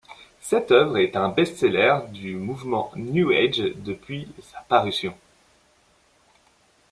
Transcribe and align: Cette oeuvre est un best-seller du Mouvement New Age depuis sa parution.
Cette 0.39 0.71
oeuvre 0.71 0.97
est 0.97 1.15
un 1.15 1.29
best-seller 1.29 1.99
du 2.11 2.35
Mouvement 2.35 2.91
New 2.95 3.29
Age 3.29 3.59
depuis 3.83 4.27
sa 4.51 4.57
parution. 4.61 5.15